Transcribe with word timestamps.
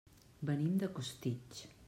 Venim 0.49 0.79
de 0.85 0.89
Costitx. 0.97 1.63